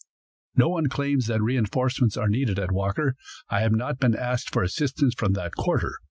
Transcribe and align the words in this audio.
_"No 0.59 0.67
one 0.69 0.89
claims 0.89 1.27
that 1.27 1.43
reinforcements 1.43 2.17
are 2.17 2.27
needed 2.27 2.57
at 2.57 2.71
Walker. 2.71 3.15
I 3.51 3.59
have 3.59 3.71
not 3.73 3.99
been 3.99 4.15
asked 4.15 4.51
for 4.51 4.63
assistance 4.63 5.13
from 5.15 5.33
that 5.33 5.53
quarter. 5.55 5.99